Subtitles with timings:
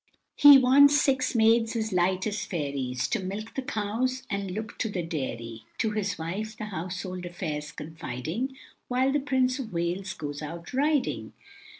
[0.35, 4.89] He wants six maids as light as fairies, To milk the cows and look to
[4.89, 10.41] the dairy, To his wife the household affairs confiding, While the Prince of Wales goes
[10.41, 11.33] out riding.